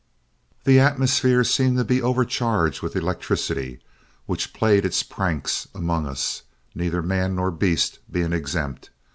The 0.63 0.79
atmosphere 0.79 1.43
seemed 1.43 1.77
to 1.77 1.83
be 1.83 2.01
overcharged 2.01 2.81
with 2.81 2.95
electricity, 2.95 3.79
which 4.25 4.51
played 4.51 4.83
its 4.83 5.03
pranks 5.03 5.67
among 5.75 6.07
us, 6.07 6.41
neither 6.73 7.03
man 7.03 7.35
nor 7.35 7.51
beast 7.51 7.99
being 8.11 8.33
exempt. 8.33 8.89